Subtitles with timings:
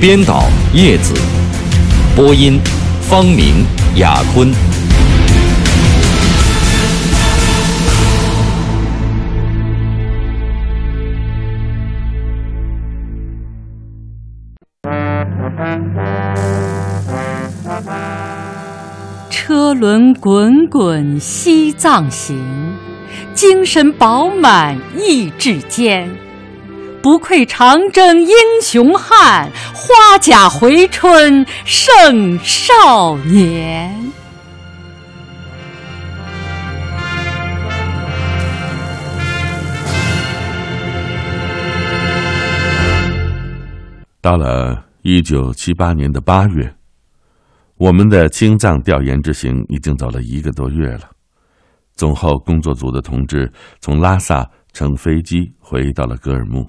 [0.00, 1.12] 编导叶子，
[2.14, 2.60] 播音
[3.02, 4.52] 方明、雅坤。
[19.28, 22.38] 车轮滚滚西藏行，
[23.34, 26.27] 精神饱满意志坚。
[27.00, 33.94] 不愧长征英雄汉，花甲回春胜少年。
[44.20, 46.74] 到了一九七八年的八月，
[47.76, 51.08] 我们的青藏调研之行已经走了一个多月了。
[51.94, 56.68] 总后工作组的同志从拉萨乘飞机回到了格尔木。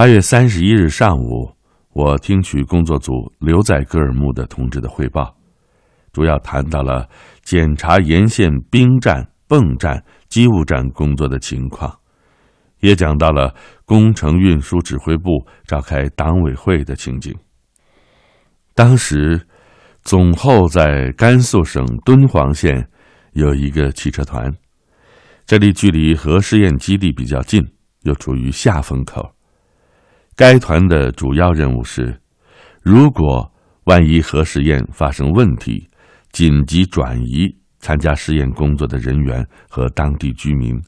[0.00, 1.54] 八月三十一日上午，
[1.92, 5.36] 我听取工作组留在格尔木的同志的汇报，
[6.10, 7.06] 主要谈到了
[7.42, 11.94] 检查沿线兵站、泵站、机务站工作的情况，
[12.78, 17.36] 也讲到了工程运输指挥部召开党委会的情景。
[18.74, 19.46] 当时，
[20.00, 22.88] 总后在甘肃省敦煌县
[23.34, 24.50] 有一个汽车团，
[25.44, 27.62] 这里距离核试验基地比较近，
[28.04, 29.34] 又处于下风口。
[30.40, 32.18] 该团的主要任务是，
[32.80, 33.46] 如果
[33.84, 35.86] 万一核试验发生问题，
[36.32, 40.80] 紧急转移参加试验工作的人员和当地居民。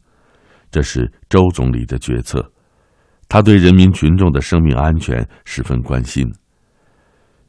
[0.70, 2.42] 这是周总理的决策，
[3.28, 6.26] 他对人民群众的生命安全十分关心。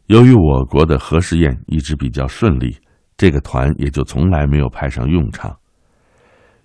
[0.07, 2.75] 由于我国的核试验一直比较顺利，
[3.15, 5.55] 这个团也就从来没有派上用场。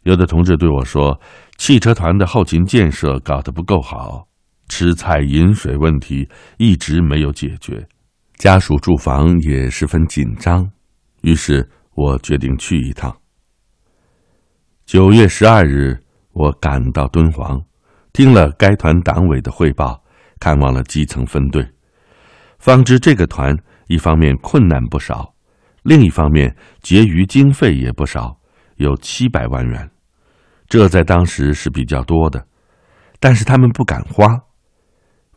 [0.03, 1.17] 有的同志对我说
[1.59, 4.27] ：“汽车团的后勤建设搞得不够好。”
[4.69, 7.87] 吃菜饮水问题一直没有解决，
[8.37, 10.71] 家属住房也十分紧张，
[11.23, 13.15] 于是我决定去一趟。
[14.87, 15.99] 九月十二日，
[16.33, 17.61] 我赶到敦煌，
[18.13, 20.03] 听了该团党委的汇报，
[20.39, 21.67] 看望了基层分队，
[22.59, 23.57] 方知这个团
[23.89, 25.35] 一方面困难不少，
[25.83, 28.39] 另一方面结余经费也不少，
[28.77, 29.91] 有七百万元，
[30.69, 32.47] 这在当时是比较多的，
[33.19, 34.41] 但是他们不敢花。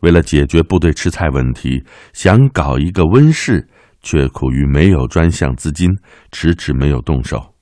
[0.02, 1.82] 为了解决部队吃菜问题，
[2.12, 3.66] 想搞一个温室，
[4.02, 5.88] 却苦于没有专项资金，
[6.30, 7.54] 迟迟没有动手。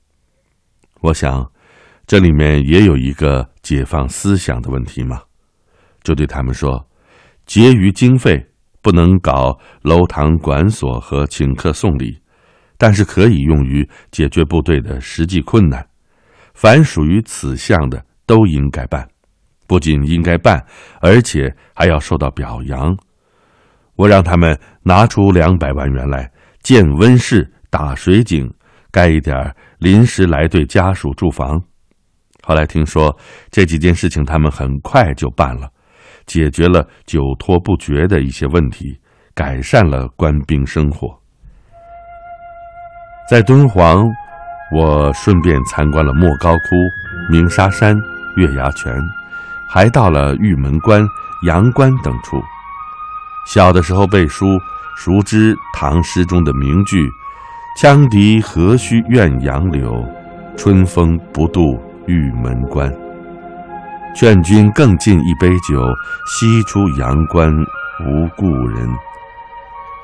[1.01, 1.51] 我想，
[2.07, 5.21] 这里面也有一个解放思想的问题嘛，
[6.03, 6.87] 就对他们说：
[7.45, 8.43] 结余经费
[8.81, 12.19] 不能搞楼堂馆所和请客送礼，
[12.77, 15.87] 但是可以用于解决部队的实际困难。
[16.55, 19.07] 凡属于此项的，都应该办。
[19.71, 20.61] 不仅应该办，
[20.99, 22.93] 而且还要受到表扬。
[23.95, 26.29] 我让他们拿出两百万元来
[26.61, 28.53] 建温室、打水井、
[28.91, 31.57] 盖一点临时来队家属住房。
[32.43, 33.17] 后来听说
[33.49, 35.69] 这几件事情，他们很快就办了，
[36.25, 38.99] 解决了久拖不决的一些问题，
[39.33, 41.17] 改善了官兵生活。
[43.29, 44.05] 在敦煌，
[44.75, 46.75] 我顺便参观了莫高窟、
[47.31, 47.95] 鸣沙山、
[48.35, 48.93] 月牙泉。
[49.73, 51.07] 还到了玉门关、
[51.43, 52.43] 阳关等处。
[53.47, 54.59] 小的时候背书，
[54.97, 57.09] 熟知唐诗中的名句
[57.81, 60.05] ：“羌笛何须怨杨柳，
[60.57, 62.93] 春风不度玉门关。”
[64.13, 65.81] 劝君更尽一杯酒，
[66.27, 67.49] 西出阳关
[68.05, 68.89] 无故人。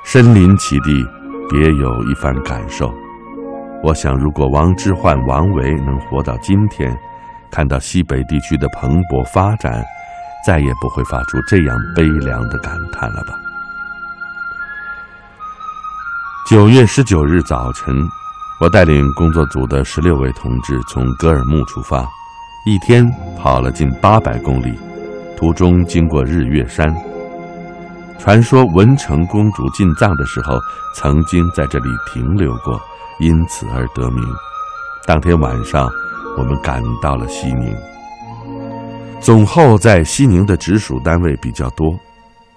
[0.06, 1.06] 身临其地，
[1.50, 2.94] 别有一番感受。
[3.84, 6.98] 我想，如果王之涣、王维能活到今天。
[7.52, 9.84] 看到西北地区的蓬勃发展，
[10.46, 13.34] 再也不会发出这样悲凉的感叹了吧？
[16.50, 17.96] 九月十九日早晨，
[18.62, 22.06] 我带领工作组的十六位同志从格尔木出发，
[22.66, 24.78] 一天跑了近八百公里，
[25.36, 26.96] 途中经过日月山。
[28.20, 30.58] 传说文成公主进藏的时候，
[30.96, 32.80] 曾经在这里停留过，
[33.20, 34.24] 因此而得名。
[35.06, 35.90] 当天晚上。
[36.38, 37.76] 我们赶到了西宁，
[39.20, 41.98] 总后在西宁的直属单位比较多，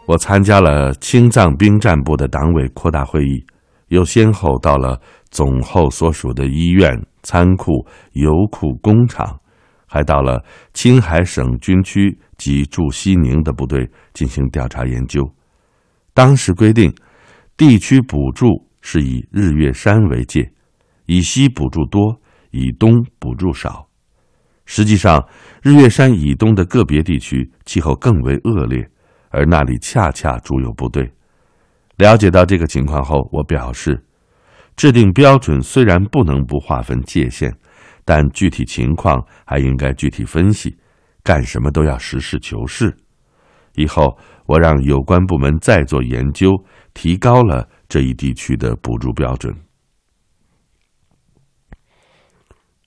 [0.06, 3.42] 我参加了青藏兵站部的党委扩大会议，
[3.88, 5.00] 又先后到了
[5.30, 9.40] 总后所属的医院、仓库、油库、工厂，
[9.86, 10.44] 还到了
[10.74, 15.22] 青海省军区及驻西宁的部队进行调查研究。
[16.12, 16.94] 当时规定，
[17.56, 18.46] 地区补助
[18.82, 20.52] 是以日月山为界，
[21.06, 23.88] 以西补助多，以东补助少。
[24.66, 25.26] 实际上，
[25.62, 28.88] 日月山以东的个别地区气候更为恶劣。
[29.32, 31.08] 而那里恰恰驻有部队。
[31.98, 34.04] 了解到这个情况后，我表示，
[34.74, 37.54] 制定标准虽然不能不划分界限，
[38.04, 40.76] 但具体情况还应该具体分析，
[41.22, 42.92] 干什么都要实事求是。
[43.76, 46.50] 以后我让有关部门再做研究，
[46.92, 49.54] 提高了这一地区的补助标准。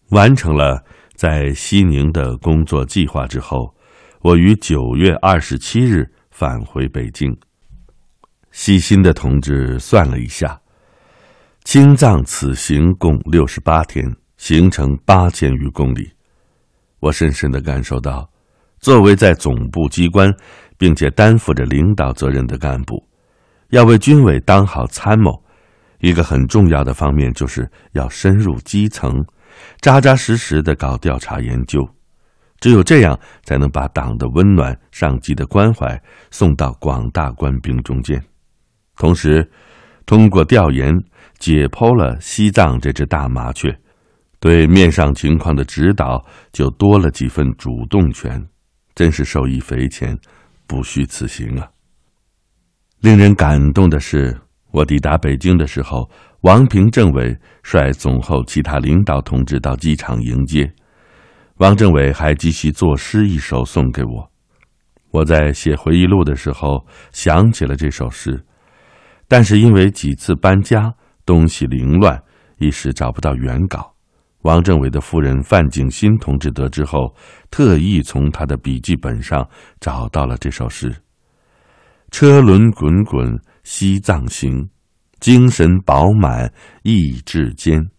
[0.10, 0.84] 完成了
[1.16, 3.74] 在西宁的工作计划之后，
[4.22, 6.08] 我于九月二十七日。
[6.36, 7.32] 返回北京，
[8.50, 10.60] 细心的同志算了一下，
[11.64, 14.04] 青藏此行共六十八天，
[14.38, 16.12] 行程八千余公里。
[17.00, 18.28] 我深深的感受到，
[18.80, 20.28] 作为在总部机关
[20.76, 23.08] 并且担负着领导责任的干部，
[23.70, 25.40] 要为军委当好参谋，
[26.00, 29.24] 一个很重要的方面就是要深入基层，
[29.80, 31.88] 扎扎实实的搞调查研究。
[32.60, 36.02] 只有这样，才能把党的温暖、上级的关怀
[36.32, 38.24] 送到广大官兵中间。
[38.96, 39.46] 同时，
[40.06, 40.94] 通过调研，
[41.40, 43.78] 解剖了西藏这只大麻雀，
[44.40, 48.42] 对面上情况的指导就多了几分主动权，
[48.96, 50.18] 真是受益匪浅，
[50.66, 51.70] 不虚此行啊！
[53.02, 54.40] 令人感动的是，
[54.74, 56.10] 我抵达北京的时候，
[56.42, 60.68] 王平政委率总后其他领导同志到机场迎接。
[61.58, 64.28] 王政委还积习作诗一首送给我，
[65.12, 68.44] 我在写回忆录的时候想起了这首诗，
[69.28, 70.92] 但是因为几次搬家，
[71.24, 72.20] 东西凌乱，
[72.58, 73.94] 一时找不到原稿。
[74.42, 77.14] 王政委的夫人范景新同志得知后，
[77.52, 79.48] 特意从他的笔记本上
[79.80, 80.92] 找到了这首诗
[82.10, 84.70] ：“车轮滚滚西藏行，
[85.20, 87.90] 精神饱满意志坚，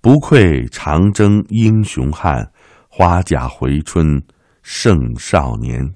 [0.00, 2.50] 不愧长征英雄汉。”
[2.88, 4.22] 花甲回春，
[4.62, 5.94] 胜少年。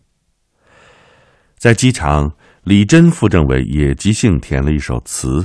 [1.57, 2.31] 在机场，
[2.63, 5.43] 李真副政委也即兴填了一首词，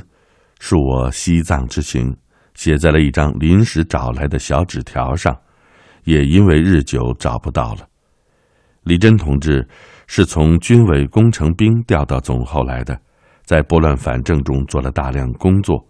[0.59, 2.13] 恕我西藏之行，
[2.55, 5.33] 写在了一张临时找来的小纸条上，
[6.03, 7.87] 也因为日久找不到了。
[8.83, 9.65] 李真同志
[10.07, 12.99] 是从军委工程兵调到总后来的，
[13.45, 15.88] 在拨乱反正中做了大量工作，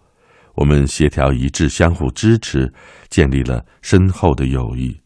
[0.54, 2.72] 我们协调一致，相互支持，
[3.08, 5.00] 建立了深厚的友谊。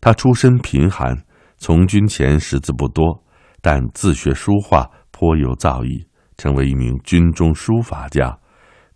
[0.00, 1.16] 他出身贫寒，
[1.58, 3.24] 从军前识字不多，
[3.60, 6.06] 但自学书画颇有造诣，
[6.36, 8.38] 成为一名军中书法家。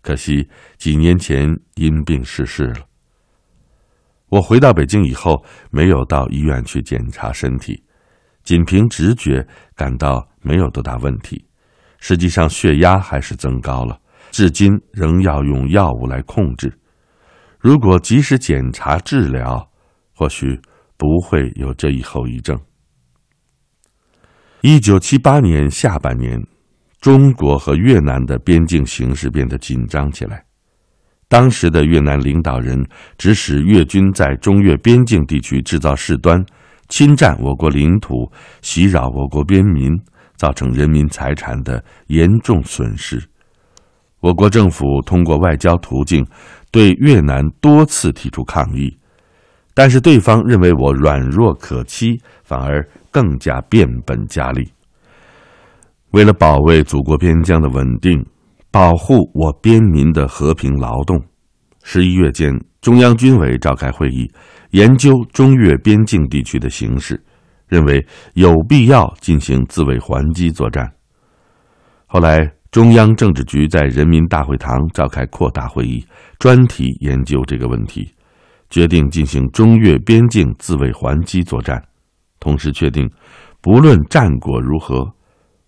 [0.01, 0.47] 可惜
[0.77, 2.85] 几年前因病逝世了。
[4.29, 7.83] 我回到北京以后，没有到医院去检查身体，
[8.43, 11.48] 仅凭直觉感到没有多大问题。
[11.99, 13.99] 实际上血压还是增高了，
[14.31, 16.77] 至今仍要用药物来控制。
[17.59, 19.69] 如果及时检查治疗，
[20.13, 20.59] 或许。
[20.99, 22.59] 不会有这一后遗症。
[24.59, 26.37] 一九七八年下半年，
[26.99, 30.43] 中国和越南的边境形势变得紧张起来。
[31.29, 32.85] 当时的越南领导人
[33.17, 36.45] 指使越军在中越边境地区制造事端，
[36.89, 38.29] 侵占我国领土，
[38.61, 39.97] 袭扰我国边民，
[40.39, 43.21] 造成人民财产的严重损失。
[44.21, 46.25] 我国政府通过外交途径
[46.71, 48.97] 对越南多次提出抗议。
[49.75, 54.67] 但是对方认为我软弱可欺，反而更加变本加厉。
[56.11, 58.25] 为了保卫祖国边疆的稳定，
[58.71, 61.17] 保护我边民的和平劳动，
[61.83, 64.29] 十一月间，中央军委召开会议，
[64.71, 67.23] 研究中越边境地区的形势，
[67.69, 70.91] 认为有必要进行自卫还击作战。
[72.07, 76.03] 后来，中央政治局在人民大会堂召开扩大会议，
[76.39, 78.11] 专题研究这个问题。
[78.69, 81.83] 决定进行中越边境自卫还击作战，
[82.39, 83.09] 同时确定，
[83.61, 85.11] 不论战果如何，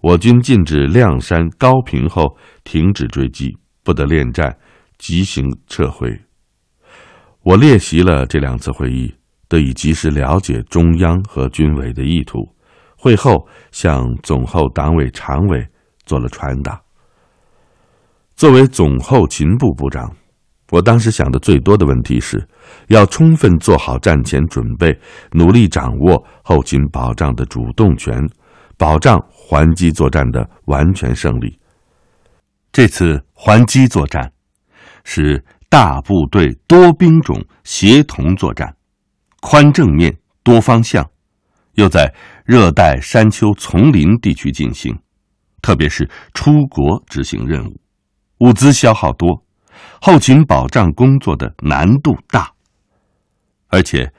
[0.01, 4.55] 我军禁止亮山、高平后停止追击，不得恋战，
[4.99, 6.15] 即行撤回。
[7.41, 9.11] 我列席了这两次会议，
[9.51, 12.39] 得以及时了解中央和军委的意图。
[12.95, 15.67] 会后向总后党委常委
[16.05, 16.79] 做了传达。
[18.37, 20.09] 作为总后勤部部长。
[20.71, 22.47] 我当时想的最多的问题是，
[22.87, 24.97] 要充分做好战前准备，
[25.31, 28.25] 努力掌握后勤保障的主动权，
[28.77, 31.59] 保障还击作战的完全胜利。
[32.71, 34.31] 这次还击作战
[35.03, 38.73] 是大部队多兵种协同作战，
[39.41, 41.09] 宽正面、多方向，
[41.73, 42.13] 又在
[42.45, 44.97] 热带山丘丛林地区进行，
[45.61, 47.81] 特别是出国执行任务，
[48.39, 49.43] 物资消耗多，
[49.99, 52.49] 后勤保障工作的难度大。
[53.67, 54.13] 而且，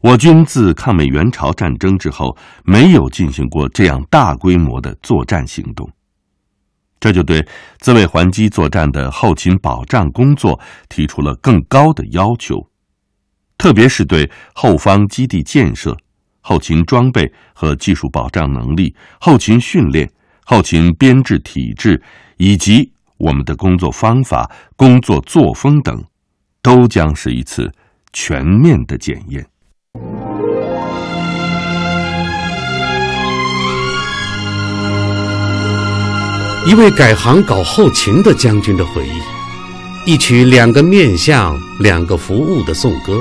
[0.00, 5.90] 我军自抗美援朝战争之后，没有进行过这样大规模的作战行动。
[7.00, 7.46] 这就对
[7.78, 12.56] 自卫还击作战的后勤保障工作提出了更高的要求，
[13.58, 15.96] 特别是对后方基地建设、
[16.40, 20.08] 后勤装备和技术保障能力、后勤训练、
[20.44, 22.00] 后勤编制体制
[22.36, 26.02] 以及我们的工作方法、工作作风等，
[26.62, 27.70] 都将是一次
[28.12, 29.44] 全面的检验。
[36.64, 43.20] 一位改行搞后勤的将军的回忆，一曲两个面相、两个服务的颂歌。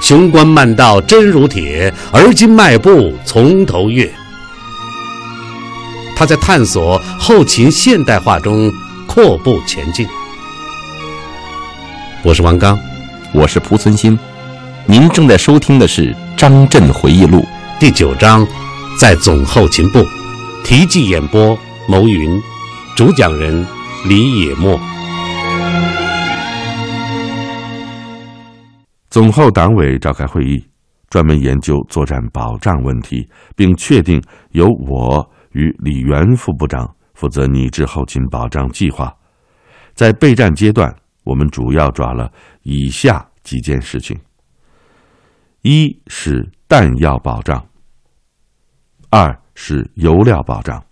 [0.00, 4.12] 雄关漫道真如铁，而今迈步从头越。
[6.14, 8.70] 他在探索后勤现代化中
[9.06, 10.06] 阔步前进。
[12.22, 12.78] 我是王刚，
[13.32, 14.18] 我是蒲存昕，
[14.86, 17.40] 您正在收听的是《张震回忆录》
[17.80, 18.46] 第九章，
[18.98, 20.04] 在总后勤部，
[20.64, 21.58] 题记演播。
[21.88, 22.42] 牟云，
[22.96, 23.64] 主讲人
[24.06, 24.76] 李野墨。
[29.08, 30.64] 总后党委召开会议，
[31.08, 39.14] 专门研究作战保障问题，并确定由我与李元副部长负责拟制后勤保障计划。
[39.94, 40.94] 在备战阶段，
[41.24, 42.30] 我们主要抓了
[42.62, 44.18] 以下几件事情：
[45.62, 47.64] 一是弹药保障，
[49.08, 50.84] 二是油料保障。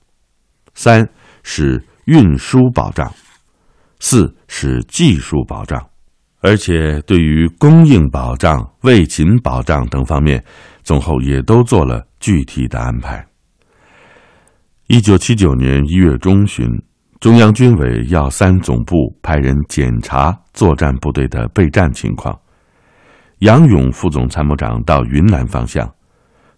[0.73, 1.06] 三
[1.42, 3.12] 是运输保障，
[4.00, 5.90] 四是技术保障，
[6.44, 10.44] 而且对于供应保障、卫勤保障等方面，
[10.82, 13.26] 总后也都做了具体的安排。
[14.88, 16.68] 一九七九年一月中旬，
[17.18, 22.38] 中央军委要三总部派人检查作战部队的备战情况，
[23.38, 25.90] 杨勇副总参谋长到云南方向，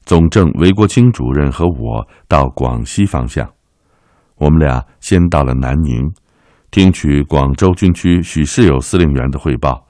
[0.04, 3.48] 总政韦国清主任和我到广西方向。
[4.34, 6.02] 我们俩先到了南宁，
[6.76, 9.86] 听取广州军区许世友司令员的汇报，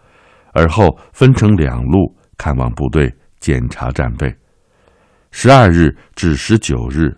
[0.53, 4.33] 而后分成两路看望部队、检查战备。
[5.33, 7.13] 十二日至十九日，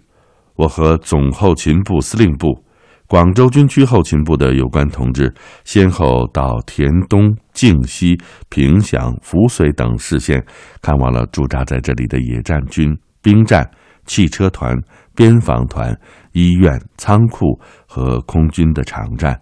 [0.55, 2.65] 我和总后勤部司令部、
[3.07, 5.35] 广州军区后勤部的有关同志，
[5.65, 8.17] 先后到田东、靖西、
[8.49, 10.43] 平祥、扶绥等市县，
[10.81, 13.71] 看望了驻扎在这里的野战军、兵站、
[14.07, 14.75] 汽车团、
[15.15, 15.95] 边防团。
[16.33, 19.39] 医院、仓库和空军的场站，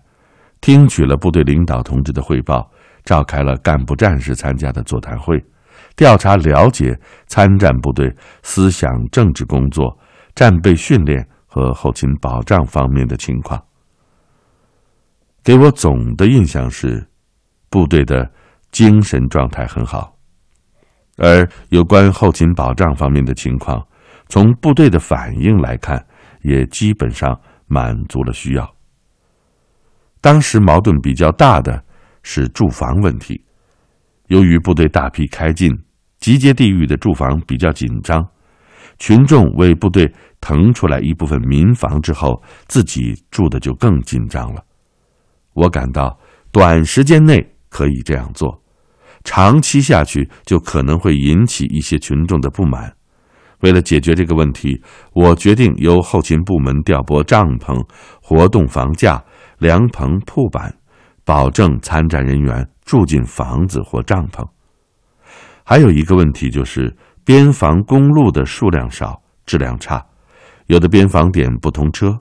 [0.66, 2.68] 听取了部队领导同志的汇报，
[3.04, 5.40] 召开了干部战士参加的座谈会，
[5.94, 6.92] 调查了解
[7.28, 9.96] 参战部队思想政治工作、
[10.34, 13.62] 战备训练和后勤保障方面的情况。
[15.44, 17.06] 给我总的印象是，
[17.70, 18.28] 部队的
[18.72, 20.16] 精神状态很好，
[21.16, 23.86] 而有关后勤保障方面的情况，
[24.28, 26.04] 从部队的反应来看。
[26.42, 28.75] 也基本上满足了需要。
[30.26, 31.84] 当时矛盾比较大的
[32.24, 33.40] 是住房问题，
[34.26, 35.70] 由于部队大批开进，
[36.18, 38.26] 集结地域的住房比较紧张，
[38.98, 44.64] 群众为部队腾出来一部分民房之后，自己住的就更紧张了。
[45.52, 46.18] 我感到
[46.50, 48.60] 短时间内可以这样做，
[49.22, 52.92] 长期下去就可能会引起一些群众的不满。
[53.60, 57.80] 为了解决这个问题，我决定由后勤部门调拨帐篷、
[58.20, 59.24] 活动房架、
[59.58, 60.74] 凉棚、铺板，
[61.24, 64.46] 保证参战人员住进房子或帐篷。
[65.64, 70.04] 还有一个问题就是，边防公路的数量少，质量差，
[70.66, 72.20] 有的边防点不通车。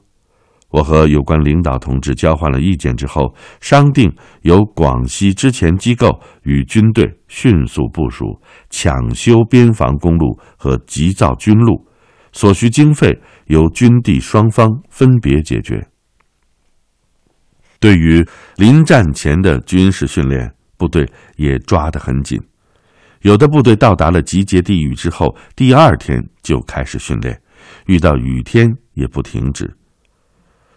[0.70, 4.12] 我和有关领导同志交换了意见之后，商定
[4.42, 11.88] 由广西之前机构与军队迅速部署抢修边防公路和急造军路，
[12.34, 15.88] 所需经费由军地双方分别解决。
[17.86, 22.42] 对于临战前的军事训练，部队也抓得很紧，
[23.22, 27.40] 有的部队到达了集结地域之后，第二天就开始训练，
[27.86, 29.72] 遇到雨天也不停止。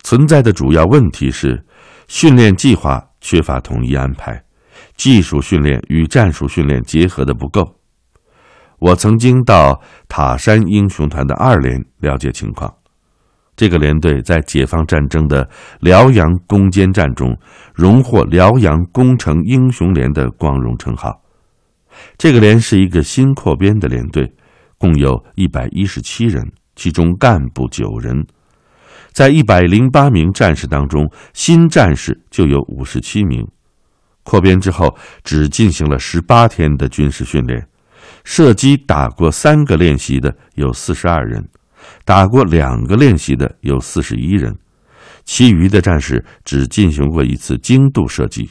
[0.03, 1.65] 存在的主要问题是，
[2.09, 4.45] 训练计划缺乏统一安排，
[4.95, 7.75] 技术训练与战术训练结合的不够。
[8.81, 12.71] 我曾经到塔山英雄团的二连了解情况。
[13.59, 15.51] 这个连队在解放战争的
[15.81, 17.37] 辽阳攻坚战中，
[17.75, 21.21] 荣获辽阳工程英雄连的光荣称号。
[22.17, 24.33] 这个连是一个新扩编的连队，
[24.79, 28.25] 共有一百一十七人，其中干部九人。
[29.13, 33.45] 在一百零八名战士当中，新战士就有五十七名。
[34.23, 37.67] 扩编之后，只进行了十八天的军事训练，
[38.23, 41.45] 射击打过三个练习的有四十二人，
[42.05, 44.57] 打过两个练习的有四十一人，
[45.25, 48.51] 其余的战士只进行过一次精度射击。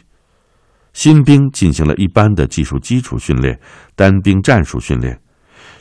[0.93, 3.59] 新兵进行了一般的技术基础训练、
[3.95, 5.19] 单兵战术训练，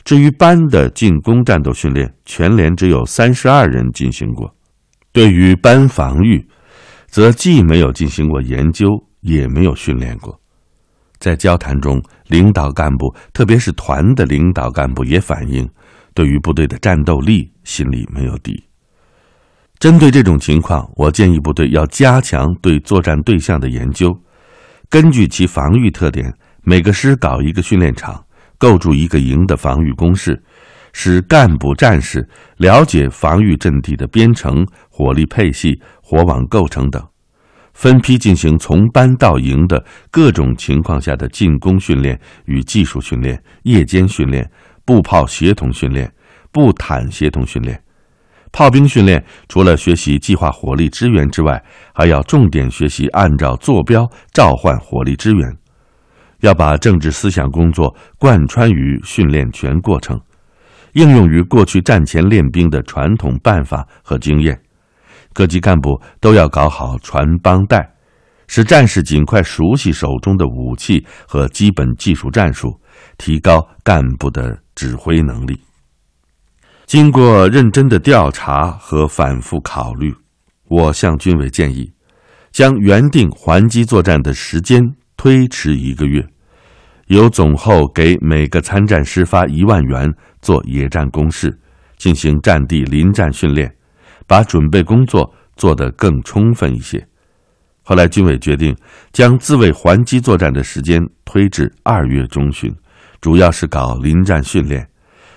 [0.03, 4.55] 至于班的进攻战斗训练，全连只有三十二人进行过。
[5.11, 6.47] 对于班防御，
[7.07, 9.03] 则既没有进行过研究。
[9.21, 10.39] 也没有训练过，
[11.17, 15.67] 在交谈中，领导干部，特别是团的领导干部也反映，
[16.17, 18.63] 对于部队的战斗力心里没有底。
[19.77, 24.19] 针对这种情况，我建议部队要加强对作战对象的研究，
[24.89, 26.33] 根据其防御特点，
[26.63, 28.25] 每个师搞一个训练场，
[28.57, 30.41] 构筑一个营的防御工事，
[30.91, 37.07] 使干部战士了解防御阵地的编程、火力配系、火网构成等。
[37.75, 44.49] 分批进行从班到营的各种情况下的进攻训练与技术训练、夜间训练、
[44.87, 46.09] 步炮协同训练、
[46.49, 47.83] 步坦协同训练。
[48.53, 51.61] 炮兵训练除了学习计划火力支援之外，
[51.93, 55.57] 还要重点学习按照坐标召唤火力支援。
[56.39, 60.17] 要把政治思想工作贯穿于训练全过程，
[60.93, 64.57] 应用于过去战前练兵的传统办法和经验。
[65.33, 67.87] 各级干部都要搞好传帮带，
[68.47, 72.79] 使战士尽快熟悉手中的武器和基本技术战术，
[73.17, 75.59] 提高干部的指挥能力。
[76.85, 80.13] 经过认真的调查和反复考虑，
[80.69, 81.91] 我向军委建议，
[82.51, 84.81] 将原定还击作战的时间
[85.15, 86.25] 推迟一个月，
[87.07, 90.11] 由总后给每个参战师发一万元
[90.41, 91.59] 做野战工事，
[91.97, 93.73] 进行战地临战训练。
[94.29, 97.07] 把准备工作做得更充分一些。
[97.81, 98.75] 后来军委决定
[99.13, 102.69] 将自卫还击作战的时间推至二月中旬，
[103.21, 104.87] 主要是搞临战训练，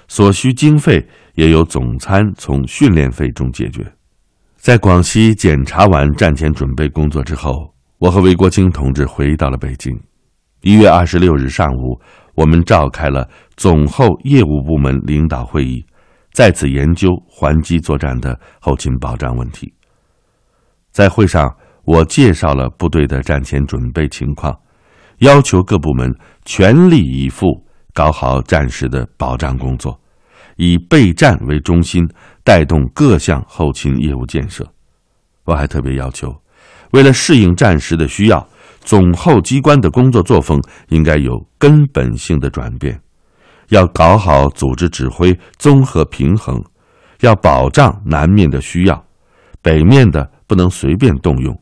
[0.08, 3.84] 所需经费也由总参从训练费中解决。
[4.56, 9.98] 在广西检查完战前准备工作之后，我和韦国清同志回到了北京。
[10.62, 11.98] 一月二十六日上午，
[12.34, 15.84] 我们召开了总后业务部门领导会议。
[16.32, 19.72] 再次研究还击作战的后勤保障问题。
[20.92, 21.52] 在会上，
[21.84, 24.56] 我介绍了部队的战前准备情况，
[25.18, 26.14] 要求各部门
[26.44, 27.46] 全力以赴
[27.92, 29.98] 搞好战时的保障工作，
[30.56, 32.08] 以备战为中心，
[32.44, 34.66] 带动各项后勤业务建设。
[35.44, 36.34] 我还特别要求，
[36.92, 38.46] 为了适应战时的需要，
[38.80, 43.00] 总后机关的工作作风应该有根本性的转变。
[43.68, 46.60] 要搞好组织指挥综合平衡，
[47.20, 49.04] 要保障南面的需要，
[49.62, 51.56] 北面的不能随便动用，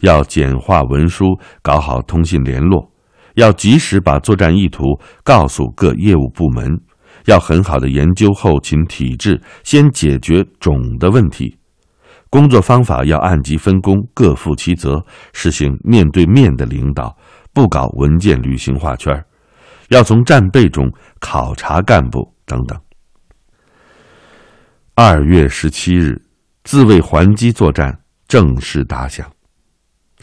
[0.00, 2.90] 要简化文书，搞好通信联络，
[3.34, 6.80] 要及时把作战意图告诉各业务部门，
[7.26, 11.56] 要很好的研究后勤体制，先解决种的问题，
[12.30, 17.16] 工作方法要按级分工，各负其责，实行面对面的领导，
[17.52, 19.24] 不搞文件旅行画圈。
[19.88, 22.78] 要从战备中考察干部等等。
[24.94, 26.20] 二月十七日，
[26.64, 29.30] 自卫还击作战正式打响。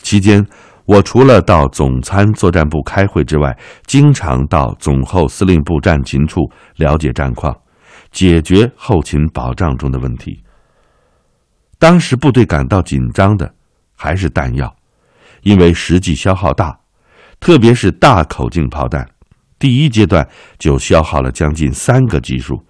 [0.01, 0.43] 期间，
[0.91, 6.41] 我除了到总参作战部开会之外，经常到总后司令部战勤处
[6.75, 7.57] 了解战况，
[8.11, 10.43] 解决后勤保障中的问题。
[11.79, 13.49] 当时部队感到紧张的
[13.95, 14.75] 还是弹药，
[15.43, 16.77] 因为实际消耗大，
[17.39, 19.07] 特别是大口径炮弹。
[19.57, 20.27] 第一阶段
[20.59, 22.61] 就消耗了将近三个基数。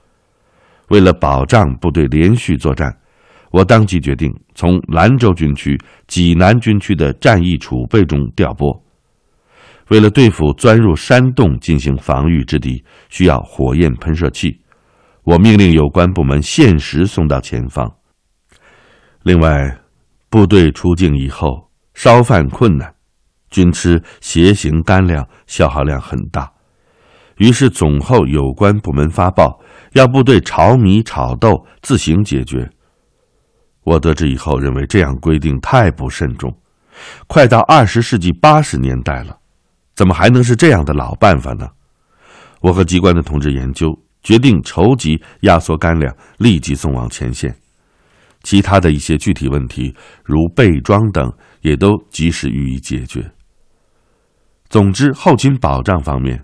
[0.89, 2.95] 为了保障部队连续作战，
[3.51, 8.83] 我当即决定从兰州军区、济南军区的战役储备中调拨。
[9.89, 14.61] 为了对付钻入山洞进行防御之敌，需要火焰喷射器，
[15.23, 17.93] 我命令有关部门限时送到前方。
[19.23, 19.77] 另外，
[20.29, 22.95] 部队出境以后烧饭困难，
[23.49, 26.49] 军吃携行干粮消耗量很大。
[27.37, 29.59] 于是总后有关部门发报，
[29.91, 32.69] 要部队炒米炒豆自行解决。
[33.83, 36.55] 我得知以后，认为这样规定太不慎重。
[37.27, 39.37] 快到二十世纪八十年代了，
[39.95, 41.67] 怎么还能是这样的老办法呢？
[42.61, 43.87] 我和机关的同志研究，
[44.21, 47.55] 决定筹集压缩干粮，立即送往前线。
[48.43, 53.31] 其他的一些具体问题，如备装等，也都及时予以解决。
[54.69, 56.43] 总之，后勤保障方面，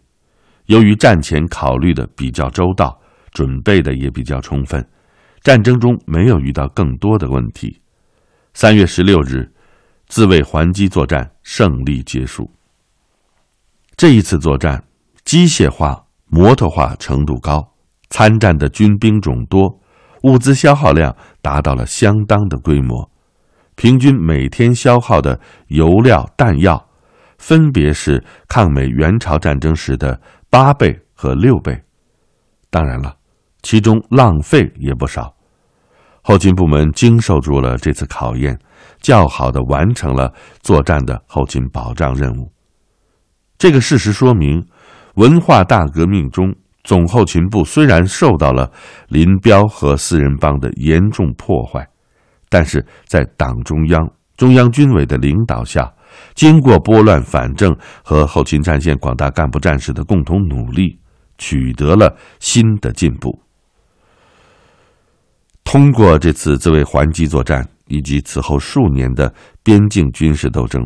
[0.65, 2.99] 由于战前考虑的比较周到，
[3.31, 4.83] 准备的也比较充分，
[5.41, 7.81] 战争中没有遇到更多的问题。
[8.53, 9.51] 三月十六日，
[10.07, 12.51] 自卫还击作战胜利结束。
[13.95, 14.83] 这一次作战，
[15.23, 17.73] 机械化、摩托化程度高，
[18.09, 19.79] 参战的军兵种多。
[20.23, 23.09] 物资消耗量达到了相当的规模，
[23.75, 26.89] 平均每天消耗的油料、弹药，
[27.37, 30.19] 分别是抗美援朝战争时的
[30.49, 31.79] 八倍和六倍。
[32.69, 33.16] 当然了，
[33.67, 35.35] 其中浪费也不少。
[36.21, 38.57] 后勤部门经受住了这次考验，
[39.01, 42.49] 较好的完成了作战的后勤保障任务。
[43.57, 44.65] 这个事实说明，
[45.15, 46.55] 文化大革命中。
[46.85, 48.71] 总后勤部虽然受到了
[49.09, 51.85] 林彪和四人帮的严重破坏，
[52.47, 55.91] 但是在党中央、中央军委的领导下，
[56.35, 60.97] 经过拨乱反正和后勤战线广大干部战士的共同努力，
[61.37, 63.37] 取得了新的进步。
[65.67, 70.81] 通过这次自卫还击作战以及此后数年的边境军事斗争，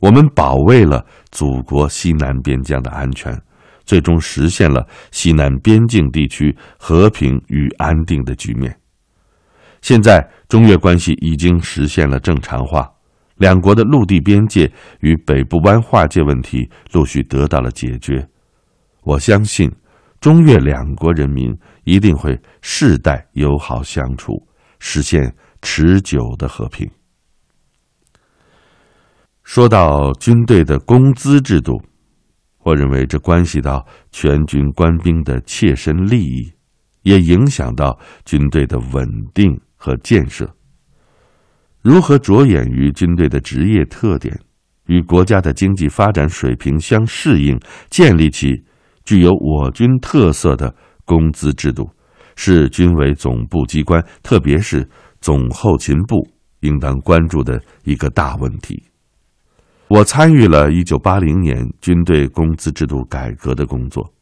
[0.00, 3.40] 我们保卫了祖国西南边疆的安全。
[3.86, 8.76] 最终实现了西南边境地区和平与安定的局面。
[9.80, 12.90] 现在，中越关系已经实现了正常化，
[13.36, 14.68] 两国的陆地边界
[15.02, 18.26] 与北部湾划界问题陆续得到了解决。
[19.04, 19.70] 我相信，
[20.20, 24.46] 中越两国人民一定会世代友好相处，
[24.78, 26.88] 实现持久的和平。
[29.42, 31.82] 说到军队的工资制度。
[32.62, 36.52] 我认为这关系到全军官兵的切身利益，
[37.02, 40.54] 也影响到军队的稳定和建设。
[41.80, 44.38] 如何着眼于军队的职业特点，
[44.88, 48.62] 与国家的经济发展水平相适应，建立起
[49.04, 51.88] 具有我军特色的工资制度，
[52.36, 54.88] 是军委总部机关，特别是
[55.20, 56.16] 总后勤部
[56.60, 58.82] 应当关注的一个大问题。
[59.88, 64.12] 我参与了一九八零年军队工资制度改革的工作。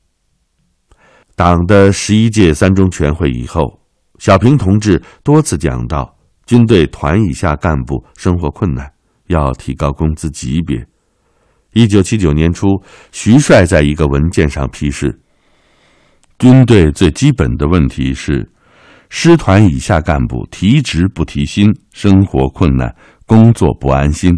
[1.36, 3.80] 党的十一届三中全会以后，
[4.18, 8.90] 小平同志多次讲到，军队团以下干部生活困难，
[9.26, 10.84] 要提高工资级别。
[11.78, 12.66] 一九七九年初，
[13.12, 15.16] 徐帅在一个文件上批示，
[16.36, 18.50] 军队最基本的问题是，
[19.10, 22.92] 师团以下干部提职不提薪，生活困难，
[23.26, 24.36] 工作不安心。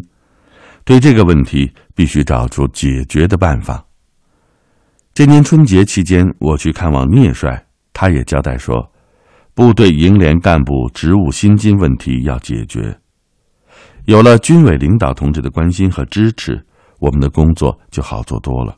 [0.85, 3.83] 对这个问题，必须找出解决的办法。
[5.15, 8.93] 这年春节期间，我去看望聂帅，他也交代说，
[9.55, 12.95] 部队营连干部职务薪金问题要解决。
[14.05, 16.63] 有了军委领导同志的关心和支持，
[17.01, 18.77] 我们的工作就好做多了。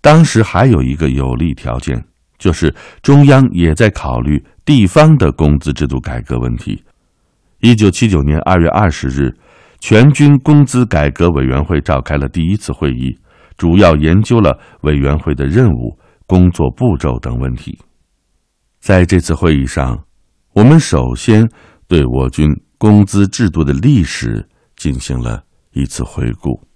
[0.00, 2.02] 当时还有一个有利条件，
[2.38, 6.82] 就是中央也在考虑地方的工资制度改革问题。
[7.60, 9.36] 一九七九年二月二十日。
[9.84, 13.18] 全军工资改革委员会召开了第一次会议，
[13.56, 17.76] 主要研究了委员会的任务、工作步骤等问题。
[18.78, 20.04] 在这次会议上，
[20.54, 21.50] 我们首先
[21.88, 26.71] 对我军工资制度的历史进行了一次回顾。